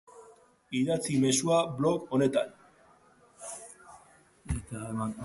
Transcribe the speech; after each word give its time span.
Idatzi 0.79 1.17
mezua 1.25 1.59
blog 1.81 2.07
honetan. 2.17 5.05